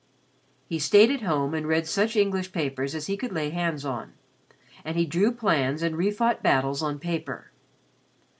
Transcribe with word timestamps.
He 0.67 0.79
stayed 0.79 1.11
at 1.11 1.21
home 1.21 1.53
and 1.53 1.67
read 1.67 1.85
such 1.85 2.15
English 2.15 2.51
papers 2.51 2.95
as 2.95 3.05
he 3.05 3.15
could 3.15 3.31
lay 3.31 3.51
hands 3.51 3.85
on 3.85 4.13
and 4.83 4.97
he 4.97 5.05
drew 5.05 5.31
plans 5.31 5.83
and 5.83 5.95
re 5.95 6.09
fought 6.09 6.41
battles 6.41 6.81
on 6.81 6.97
paper. 6.97 7.51